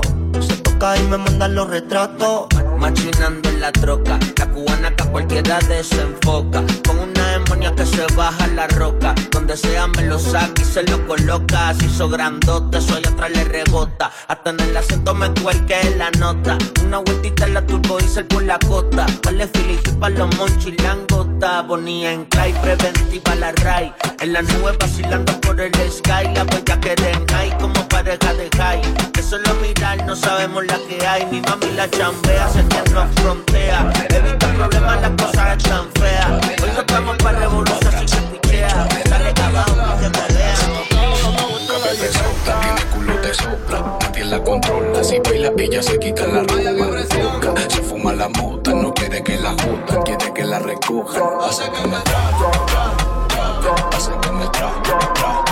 Se 0.80 1.02
y 1.02 1.08
me 1.08 1.18
mandan 1.18 1.56
los 1.56 1.70
retratos. 1.70 2.48
Machinando 2.78 3.50
en 3.50 3.60
la 3.60 3.70
troca, 3.74 4.18
la 4.38 4.46
cubana 4.50 4.96
que 4.96 5.04
a 5.04 5.12
cualquiera 5.12 5.60
desenfoca. 5.60 6.64
Con 6.88 7.00
una 7.00 7.32
demonia 7.32 7.76
que 7.76 7.86
se 7.86 8.06
baja 8.16 8.48
la 8.48 8.66
roca. 8.68 9.14
Donde 9.30 9.58
sea 9.58 9.88
me 9.88 10.04
lo 10.04 10.18
saca 10.18 10.62
y 10.62 10.64
se 10.64 10.84
lo 10.84 11.06
coloca. 11.06 11.74
Si 11.74 11.86
hizo 11.86 12.08
grandote, 12.08 12.80
soy 12.80 13.04
atrás 13.06 13.30
le 13.32 13.44
rebota. 13.44 14.10
Hasta 14.30 14.52
en 14.52 14.60
el 14.62 14.78
acento 14.78 15.14
me 15.14 15.30
cuelque 15.42 15.96
la 15.98 16.12
nota. 16.12 16.58
Una 16.86 17.00
vueltita 17.00 17.46
en 17.46 17.56
la 17.56 17.66
turbo 17.66 17.98
diesel 17.98 18.26
por 18.28 18.44
la 18.44 18.58
costa. 18.60 19.06
Dale 19.22 19.48
filigree 19.48 19.96
pa' 19.96 20.10
los 20.10 20.34
monchis 20.38 20.82
langota. 20.82 21.62
Bonía 21.64 22.14
en 22.14 22.24
cry, 22.26 22.54
preventiva 22.62 23.36
la 23.36 23.52
ray. 23.52 23.94
En 24.22 24.32
la 24.32 24.42
nube 24.44 24.78
vacilando 24.80 25.40
por 25.42 25.60
el 25.60 25.74
sky. 25.92 26.34
La 26.34 26.46
bella 26.46 26.80
que 26.80 26.96
den 26.96 27.28
high 27.28 27.58
como 27.58 27.86
pareja 27.90 28.34
de 28.34 28.50
high. 28.58 28.82
Que 29.20 29.24
solo 29.24 29.54
mirar 29.56 30.06
no 30.06 30.16
sabemos 30.16 30.66
la 30.66 30.80
que 30.88 31.06
hay. 31.06 31.26
Mi 31.26 31.42
mami 31.42 31.74
la 31.76 31.90
chambea, 31.90 32.48
se 32.48 32.64
nos 32.64 33.14
frontea. 33.16 33.92
Evita 34.12 34.48
problemas, 34.54 35.02
las 35.02 35.12
cosas 35.22 35.58
están 35.58 35.92
feas. 35.96 36.32
Hoy 36.64 36.70
no 36.74 36.80
estamos 36.80 37.18
para 37.18 37.40
revolución, 37.40 37.96
así 37.96 38.16
que 38.16 38.38
pichea. 38.38 38.88
Dale 39.10 39.34
cabrón, 39.34 39.66
que 42.00 42.08
sopla, 42.14 42.62
tiene 42.62 42.82
culo 42.94 43.22
de 43.22 43.34
sopla, 43.34 43.98
nadie 44.00 44.24
la 44.24 44.42
controla. 44.42 45.04
Si 45.04 45.20
baila, 45.20 45.52
ella 45.58 45.84
se 45.84 46.00
quita 46.00 46.26
la 46.26 46.44
ropa. 46.44 47.68
Se 47.68 47.82
fuma 47.82 48.14
la 48.14 48.30
mota, 48.30 48.72
no 48.72 48.94
quiere 48.94 49.22
que 49.22 49.38
la 49.38 49.50
jodan, 49.50 50.02
quiere 50.04 50.34
que 50.34 50.46
la 50.46 50.60
recojan. 50.60 51.24
Hace 51.42 51.64
que 51.64 51.88
me 51.90 52.00
tra, 52.04 52.22
tra, 52.68 53.98
hace 53.98 54.12
que 54.22 54.32
me 54.32 54.48
tra, 54.48 54.72
tra, 54.82 55.49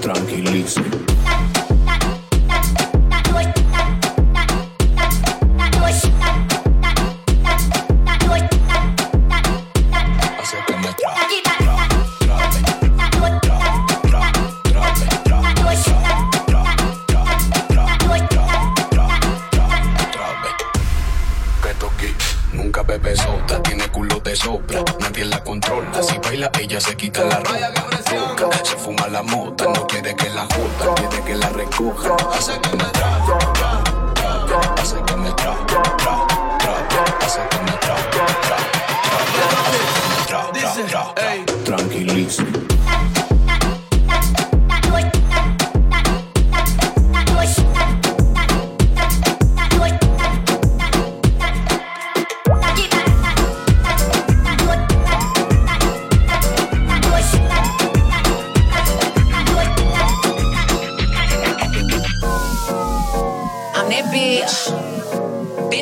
Tranquilísimo. 0.00 1.09
Sopla, 24.34 24.82
nadie 25.00 25.24
la 25.24 25.42
controla. 25.42 26.02
Si 26.02 26.18
baila, 26.18 26.50
ella 26.58 26.80
se 26.80 26.94
quita 26.96 27.24
la 27.24 27.36
ropa. 27.40 27.58
Se 28.62 28.76
fuma 28.76 29.08
la 29.08 29.22
mota, 29.22 29.64
no 29.64 29.86
quiere 29.86 30.14
que 30.14 30.28
la 30.30 30.46
joda, 30.46 30.94
quiere 30.94 31.22
que 31.24 31.34
la 31.36 31.48
recoja. 31.50 32.16
Hace 32.32 32.58
que 32.60 32.70
me 32.76 32.84
tra, 32.92 33.18
tra, 33.26 33.82
tra, 34.46 34.74
hace 34.80 34.96
que 35.06 35.16
me 35.16 35.30
tra, 35.32 35.54
tra, 35.66 35.82
tra, 35.96 36.26
hace 37.20 37.40
que 37.50 37.58
me 37.62 37.72
tra, 37.78 37.94
tra, 38.10 38.22
tra, 38.40 38.56
tra, 40.26 40.26
tra, 40.26 40.42
tra, 40.86 41.14
tra, 41.14 41.44
tranquiliza. 41.64 42.42
I'm 42.42 43.19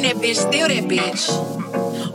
that 0.08 0.22
bitch, 0.22 0.36
steal 0.36 0.68
that 0.68 0.84
bitch. 0.84 1.28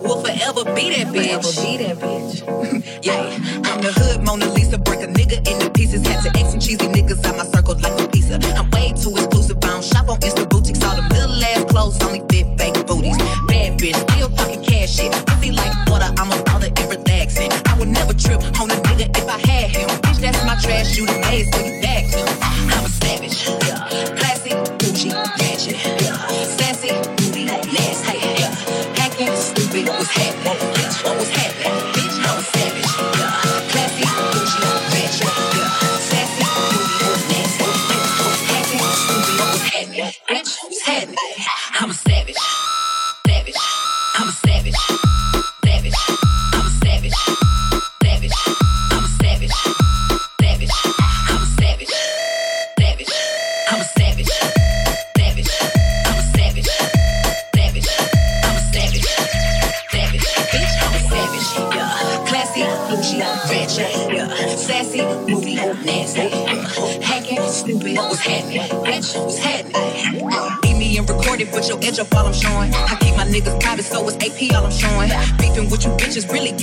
Will 0.01 0.21
forever 0.21 0.63
be 0.75 0.89
that 0.95 1.07
bitch. 1.13 1.63
be 1.63 1.77
that 1.77 1.97
bitch. 1.97 3.03
yeah, 3.03 3.71
I'm 3.71 3.81
the 3.81 3.91
hood 3.91 4.25
Mona 4.25 4.45
Lisa. 4.47 4.62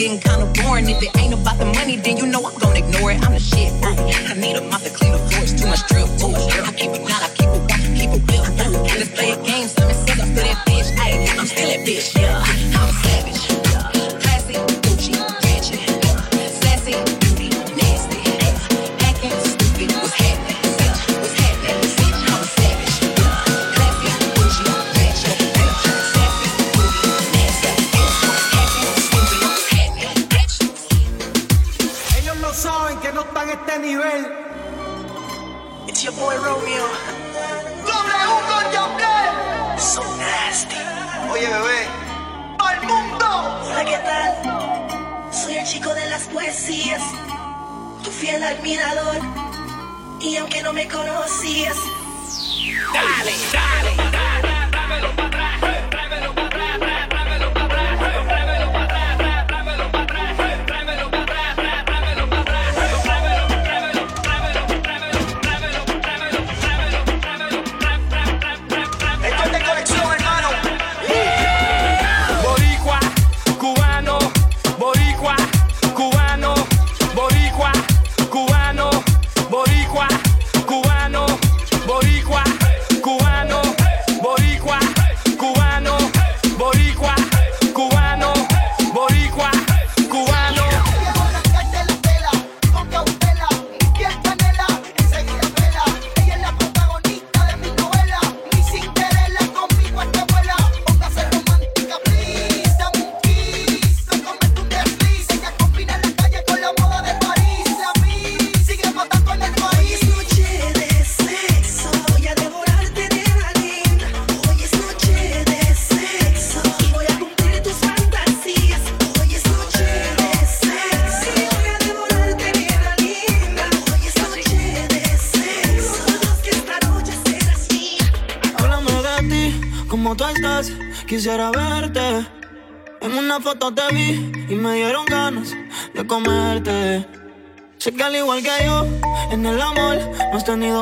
Getting 0.01 0.19
kinda 0.19 0.47
boring. 0.63 0.89
If 0.89 1.03
it 1.03 1.15
ain't 1.19 1.35
about 1.35 1.59
the 1.59 1.70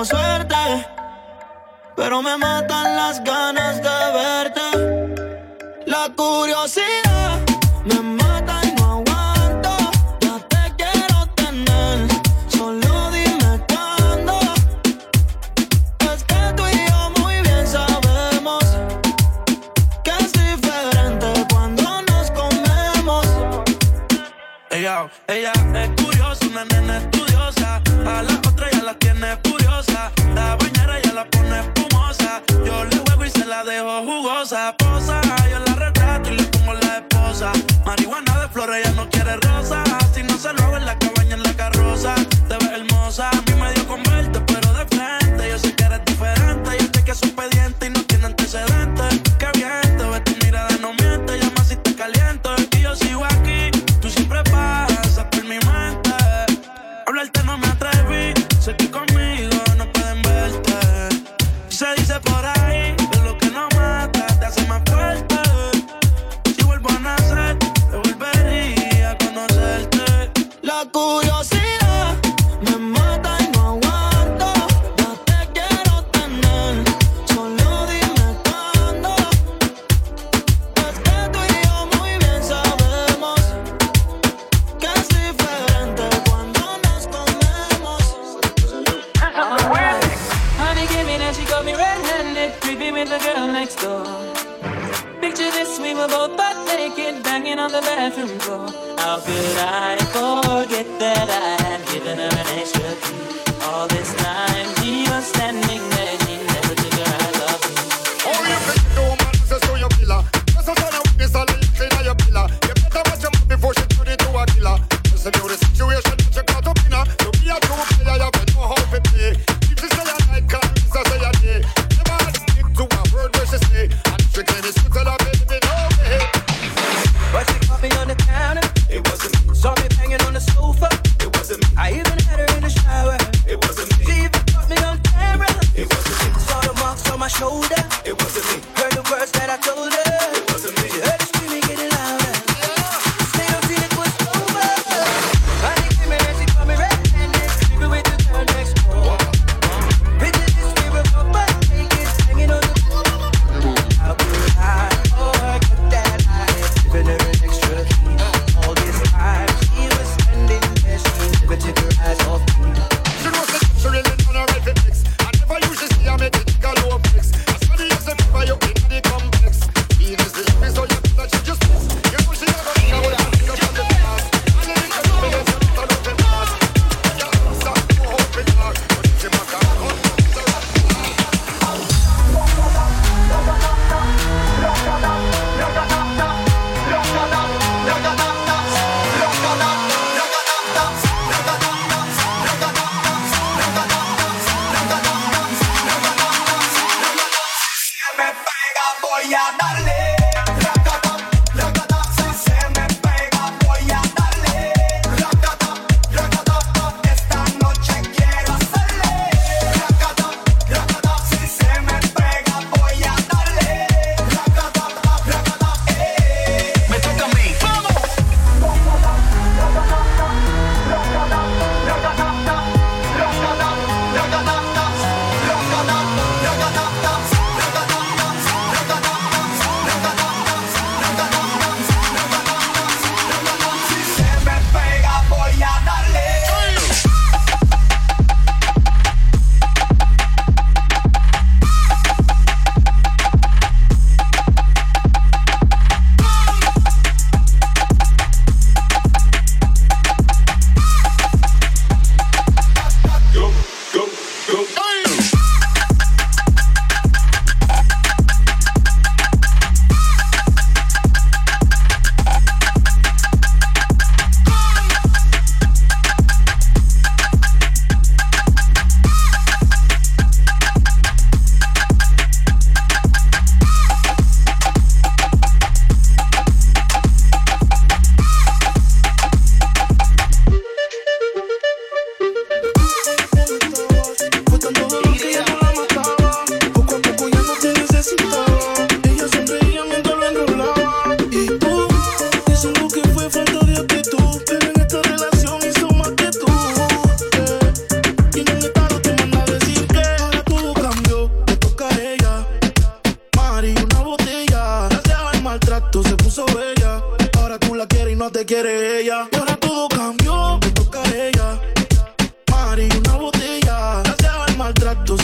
suerte. 0.04 0.57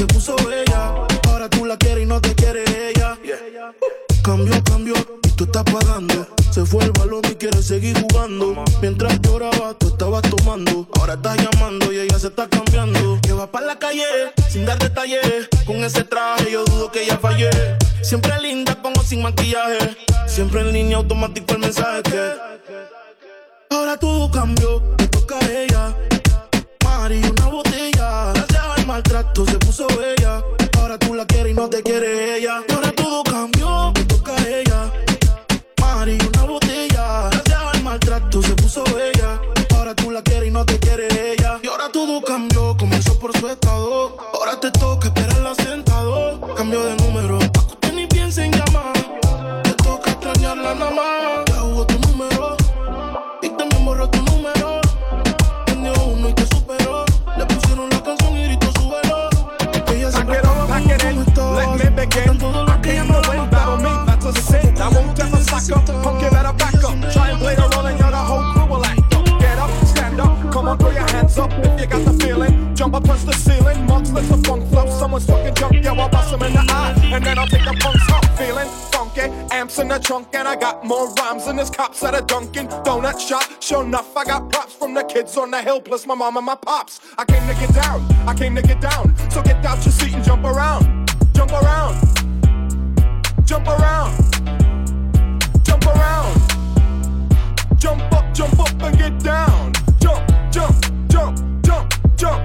Se 0.07 0.15
puso 0.15 0.37
bella. 0.37 1.07
Ahora 1.29 1.49
tú 1.49 1.65
la 1.65 1.77
quieres 1.77 2.05
y 2.05 2.07
no 2.07 2.21
te 2.21 2.35
quiere 2.35 2.65
ella. 2.91 3.19
Cambió, 4.23 4.63
cambió 4.65 4.95
y 5.23 5.29
tú 5.31 5.45
estás 5.45 5.65
pagando. 5.65 6.27
Se 6.51 6.65
fue 6.65 6.85
el 6.85 6.93
balón 6.93 7.23
y 7.31 7.35
quiere 7.35 7.63
seguir 7.63 7.97
jugando. 8.01 8.65
Mientras 8.81 9.21
lloraba, 9.21 9.75
tú 9.79 9.89
estabas 9.89 10.23
tomando. 10.23 10.87
Ahora 10.99 11.15
estás 11.15 11.37
llamando 11.37 11.93
y 11.93 11.99
ella 12.01 12.19
se 12.19 12.29
está 12.29 12.49
cambiando. 12.49 13.19
Que 13.23 13.33
va 13.33 13.51
para 13.51 13.67
la 13.67 13.79
calle 13.79 14.05
sin 14.49 14.65
dar 14.65 14.79
detalles. 14.79 15.49
Con 15.67 15.77
ese 15.85 16.05
traje 16.05 16.51
yo 16.53 16.65
dudo 16.65 16.91
que 16.91 17.05
ella 17.05 17.19
fallé. 17.19 17.51
Siempre 18.03 18.33
linda 18.41 18.81
como 18.83 19.03
sin 19.03 19.23
maquillaje. 19.23 19.97
Siempre 20.27 20.61
en 20.61 20.73
línea 20.73 20.99
automático 20.99 21.55
el 21.55 21.61
mensaje. 21.61 22.35
Ahora 23.71 23.97
todo 23.99 24.31
cambió, 24.31 24.83
te 24.97 25.09
toca 25.09 25.39
a 25.39 25.51
ella. 25.51 25.97
Mari, 26.85 27.23
una 27.25 27.47
botella. 27.47 27.74
Maltrato 28.95 29.45
se 29.45 29.59
puso 29.59 29.89
bella. 29.89 30.41
Ahora 30.79 30.97
tú 30.97 31.15
la 31.15 31.27
quieres 31.27 31.51
y 31.51 31.55
no 31.57 31.69
te 31.69 31.83
quiere 31.83 32.37
ella. 32.37 32.63
Y 32.69 32.73
ahora 32.73 32.93
todo 32.93 33.25
cambió, 33.25 33.91
te 33.93 34.05
toca 34.05 34.37
a 34.37 34.49
ella. 34.49 34.93
Mari, 35.81 36.17
una 36.29 36.45
botella. 36.45 37.29
Gracias 37.29 37.61
al 37.75 37.83
maltrato 37.83 38.41
se 38.41 38.55
puso 38.55 38.85
bella. 38.95 39.41
Ahora 39.75 39.97
tú 39.97 40.13
la 40.13 40.23
quieres 40.23 40.49
y 40.49 40.53
no 40.53 40.65
te 40.65 40.79
quiere 40.79 41.09
ella. 41.33 41.59
Y 41.61 41.67
ahora 41.67 41.91
todo 41.91 42.23
cambió, 42.23 42.77
comenzó 42.77 43.19
por 43.19 43.37
su 43.37 43.49
the 73.25 73.33
ceiling, 73.33 73.87
monks, 73.87 74.11
let 74.11 74.25
the 74.29 74.37
funk 74.49 74.69
flow. 74.71 74.87
Someone's 74.99 75.27
fucking 75.27 75.55
jump, 75.55 75.75
yeah, 75.75 75.93
I'll 75.93 76.09
bust 76.09 76.33
'em 76.33 76.43
in 76.43 76.53
the 76.53 76.65
eye. 76.69 76.95
And 77.05 77.25
then 77.25 77.39
I'll 77.39 77.47
take 77.47 77.65
the 77.65 77.77
punks 77.81 78.11
out, 78.11 78.25
feeling 78.39 78.69
funky. 78.93 79.27
Amps 79.51 79.79
in 79.79 79.89
the 79.89 79.99
trunk, 79.99 80.29
and 80.35 80.47
I 80.49 80.57
got 80.57 80.85
more 80.85 81.13
rhymes 81.15 81.47
than 81.47 81.57
this 81.57 81.71
cops 81.71 82.03
at 82.03 82.15
a 82.15 82.23
Dunkin' 82.23 82.69
Donut 82.85 83.19
shop. 83.21 83.45
Sure 83.61 83.83
enough, 83.85 84.17
I 84.17 84.25
got 84.25 84.51
props 84.51 84.75
from 84.75 84.95
the 84.95 85.05
kids 85.05 85.37
on 85.37 85.51
the 85.51 85.63
hill, 85.63 85.81
plus 85.81 86.07
my 86.07 86.15
mom 86.15 86.37
and 86.37 86.47
my 86.47 86.57
pops. 86.57 87.01
I 87.17 87.25
came 87.25 87.47
to 87.47 87.55
get 87.55 87.73
down, 87.75 88.05
I 88.27 88.35
came 88.35 88.55
to 88.57 88.63
get 88.63 88.81
down. 88.81 89.15
So 89.31 89.43
get 89.43 89.65
out 89.65 89.85
your 89.85 89.93
seat 89.93 90.15
and 90.15 90.25
jump 90.25 90.45
around, 90.45 91.11
jump 91.33 91.53
around, 91.53 91.95
jump 93.45 93.67
around, 93.69 94.13
jump 95.63 95.87
around, 95.87 96.35
jump 97.79 98.13
up, 98.13 98.25
jump 98.35 98.59
up 98.59 98.83
and 98.83 98.99
get 98.99 99.19
down. 99.23 99.73
Jump, 100.01 100.23
jump, 100.51 100.77
jump, 101.09 101.39
jump, 101.63 101.87
jump, 102.17 102.45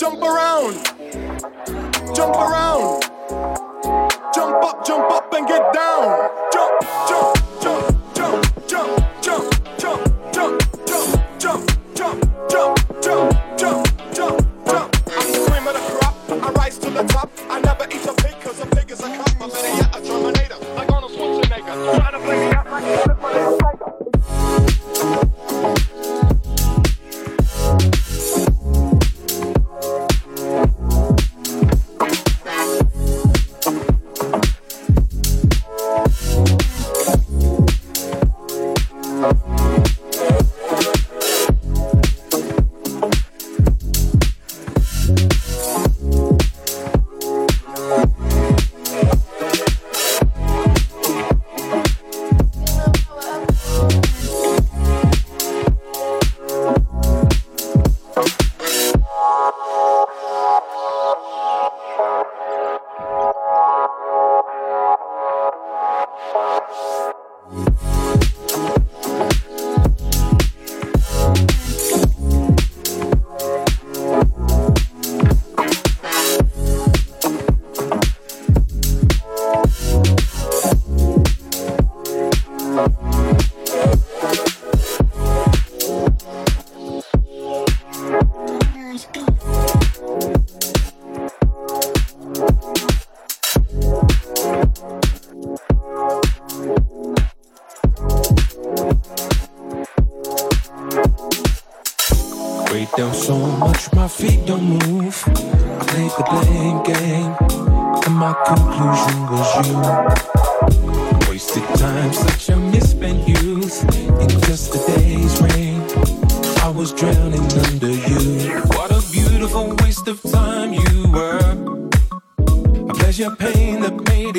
Jump 0.00 0.22
around. 0.22 0.82
Jump 2.16 2.34
around. 2.34 3.02
Jump 4.34 4.64
up, 4.64 4.86
jump 4.86 5.12
up 5.12 5.30
and 5.34 5.46
get 5.46 5.74
down. 5.74 6.30
Jump, 6.50 6.80
jump, 7.06 7.39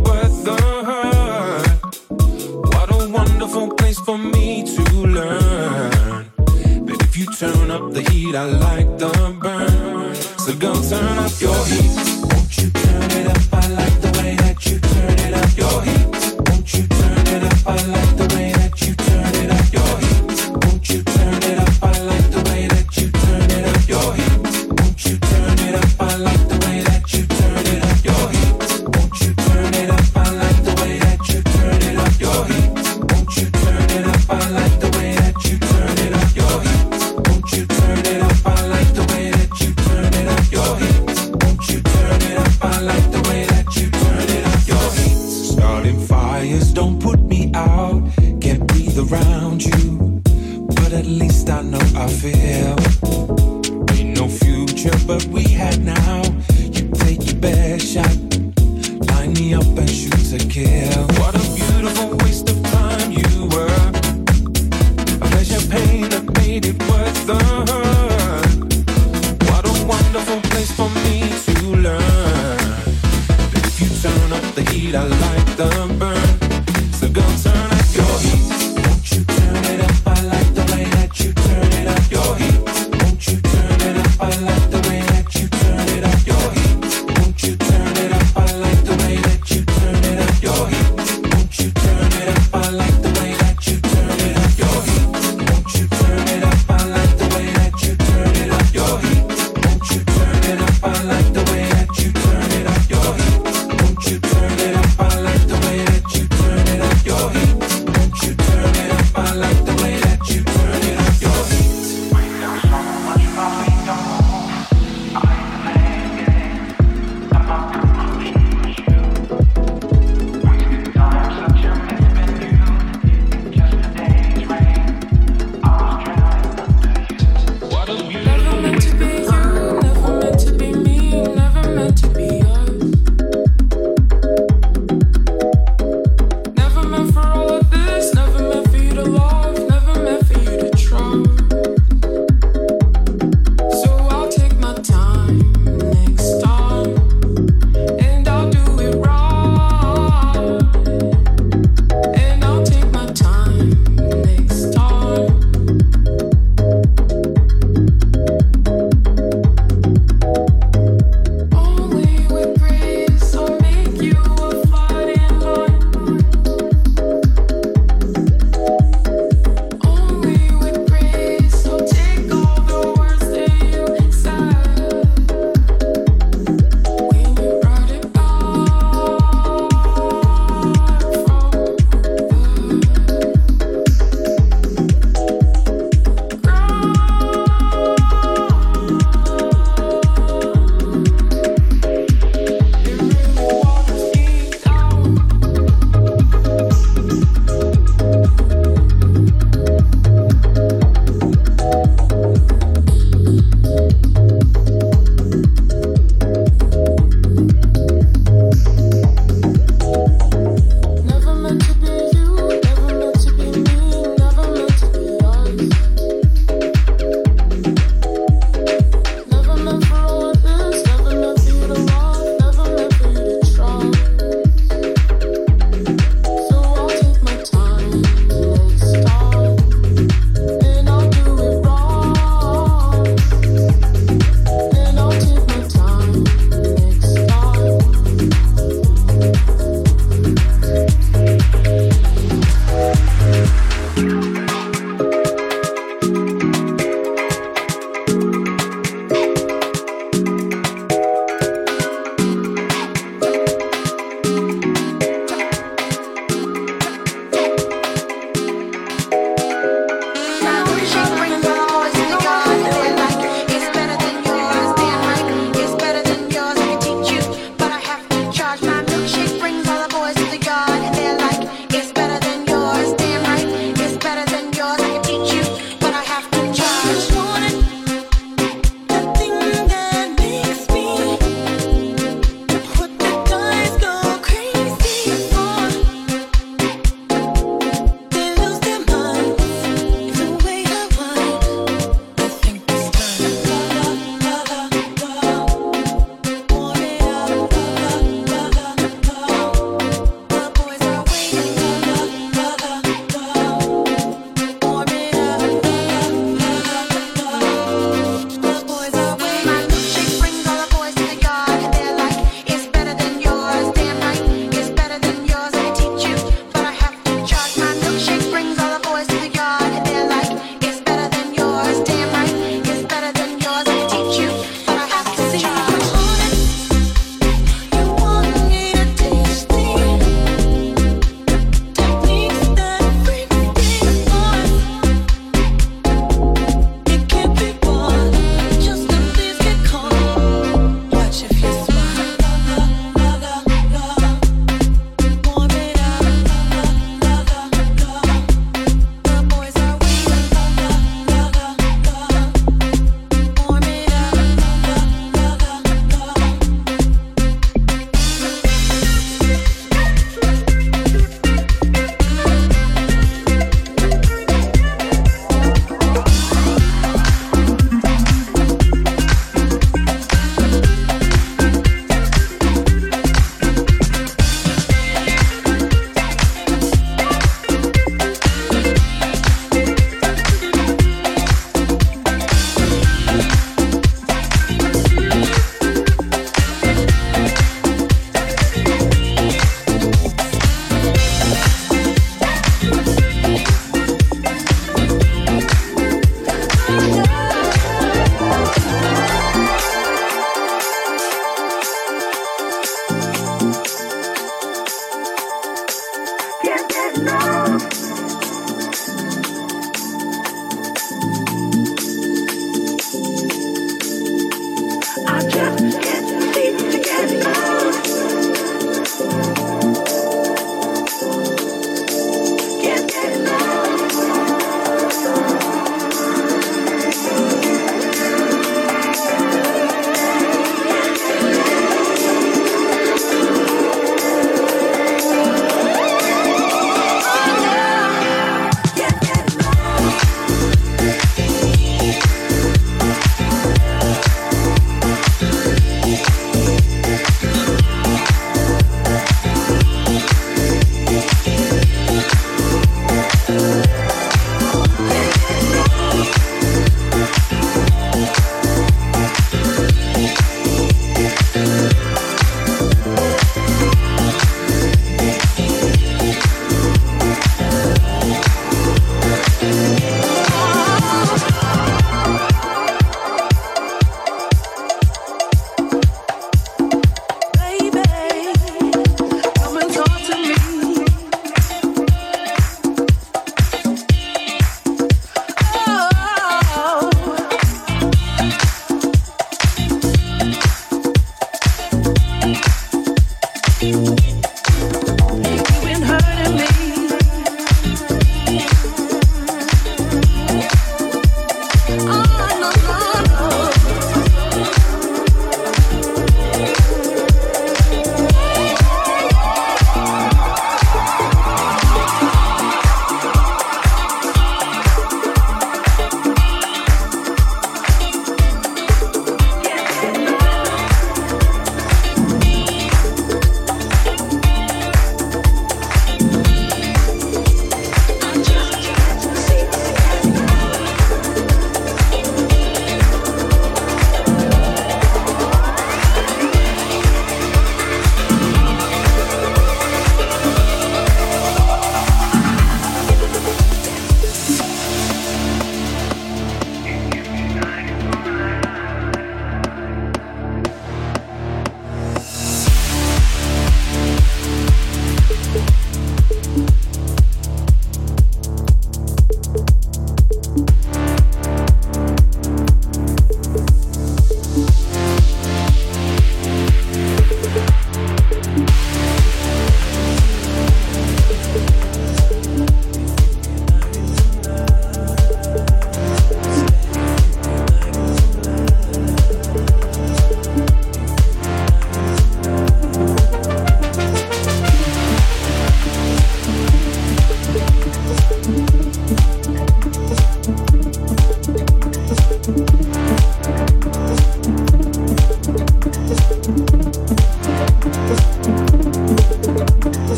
a 2.90 3.08
wonderful 3.10 3.68
place 3.74 3.98
for 3.98 4.16
me 4.16 4.64
to 4.64 4.82
learn. 4.82 6.30
If 6.88 7.18
you 7.18 7.26
turn 7.26 7.70
up 7.70 7.92
the 7.92 8.00
heat, 8.10 8.34
I 8.34 8.44
like 8.44 8.98
the 8.98 9.36
burn. 9.42 10.14
So 10.14 10.54
go 10.54 10.72
turn 10.88 11.18
up 11.18 11.32
your 11.38 11.66
heat. 11.66 12.23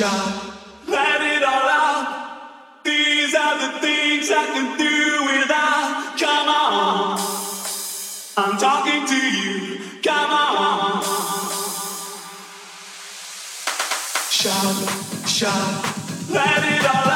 shot. 0.00 0.56
Let 0.88 1.20
it 1.20 1.42
all 1.42 1.68
out. 1.68 2.84
These 2.84 3.34
are 3.34 3.56
the 3.64 3.80
things 3.80 4.30
I 4.30 4.46
can 4.54 4.68
do 4.78 4.96
without. 5.30 6.16
Come 6.18 6.48
on. 6.48 7.18
I'm 8.38 8.56
talking 8.58 9.02
to 9.12 9.20
you. 9.36 10.00
Come 10.02 10.30
on. 10.30 11.02
shout, 14.40 15.28
shout, 15.28 15.84
Let 16.30 16.64
it 16.64 16.84
all 16.86 17.00
out. 17.04 17.09